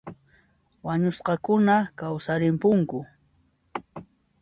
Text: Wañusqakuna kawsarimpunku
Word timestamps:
Wañusqakuna 0.85 1.75
kawsarimpunku 1.97 2.97